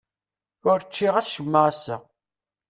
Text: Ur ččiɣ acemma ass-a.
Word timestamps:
Ur 0.69 0.79
ččiɣ 0.87 1.13
acemma 1.17 1.61
ass-a. 1.69 1.97